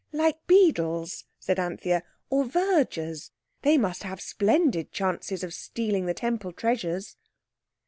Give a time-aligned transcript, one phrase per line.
[0.11, 2.01] "Like beadles," said Anthea,
[2.31, 3.29] "or vergers.
[3.61, 7.17] They must have splendid chances of stealing the Temple treasures."